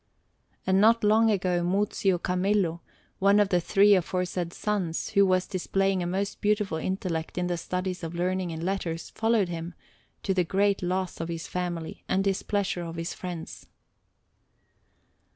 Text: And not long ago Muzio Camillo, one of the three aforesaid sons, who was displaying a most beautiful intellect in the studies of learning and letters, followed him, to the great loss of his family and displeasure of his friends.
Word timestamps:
And 0.65 0.81
not 0.81 1.03
long 1.03 1.29
ago 1.29 1.61
Muzio 1.61 2.17
Camillo, 2.17 2.81
one 3.19 3.39
of 3.39 3.49
the 3.49 3.61
three 3.61 3.93
aforesaid 3.93 4.51
sons, 4.51 5.09
who 5.09 5.27
was 5.27 5.45
displaying 5.45 6.01
a 6.01 6.07
most 6.07 6.41
beautiful 6.41 6.79
intellect 6.79 7.37
in 7.37 7.45
the 7.45 7.55
studies 7.55 8.01
of 8.03 8.15
learning 8.15 8.51
and 8.51 8.63
letters, 8.63 9.11
followed 9.11 9.49
him, 9.49 9.75
to 10.23 10.33
the 10.33 10.43
great 10.43 10.81
loss 10.81 11.19
of 11.19 11.29
his 11.29 11.45
family 11.45 12.03
and 12.09 12.23
displeasure 12.23 12.81
of 12.81 12.95
his 12.95 13.13
friends. 13.13 13.67